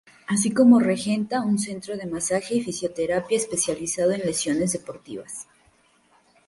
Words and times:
Así 0.25 0.49
como 0.51 0.79
regenta 0.79 1.43
un 1.43 1.59
centro 1.59 1.95
de 1.95 2.07
masaje 2.07 2.55
y 2.55 2.63
fisioterapia, 2.63 3.37
especializado 3.37 4.13
en 4.13 4.21
lesiones 4.21 4.71
deportivas. 4.73 5.45